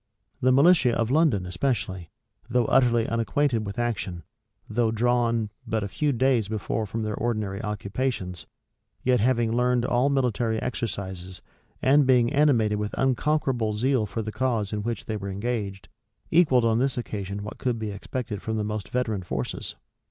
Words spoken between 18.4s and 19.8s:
from the most veteran forces.